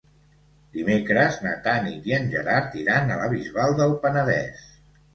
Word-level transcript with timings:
Dimecres 0.77 1.37
na 1.43 1.53
Tanit 1.69 2.09
i 2.13 2.17
en 2.21 2.27
Gerard 2.33 2.81
iran 2.83 3.13
a 3.13 3.21
la 3.23 3.31
Bisbal 3.37 3.81
del 3.85 3.99
Penedès. 4.09 4.69